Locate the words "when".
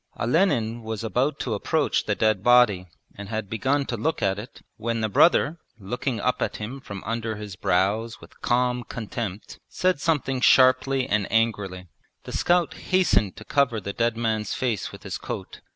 4.77-4.99